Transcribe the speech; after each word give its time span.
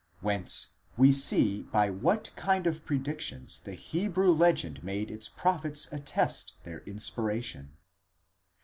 whence 0.21 0.69
we 0.97 1.11
see 1.13 1.61
by 1.61 1.87
what 1.91 2.31
kind 2.35 2.65
of 2.65 2.83
predictions 2.83 3.59
the 3.59 3.75
Hebrew 3.75 4.31
legend 4.33 4.83
made 4.83 5.11
its 5.11 5.29
prophets 5.29 5.87
attest 5.91 6.55
their 6.63 6.79
inspiration. 6.87 7.77